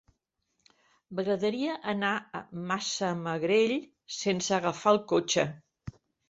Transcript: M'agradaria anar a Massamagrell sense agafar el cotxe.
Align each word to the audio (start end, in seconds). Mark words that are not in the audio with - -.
M'agradaria 1.17 1.75
anar 1.93 2.13
a 2.39 2.41
Massamagrell 2.71 3.75
sense 4.21 4.57
agafar 4.59 4.95
el 4.97 5.03
cotxe. 5.13 5.47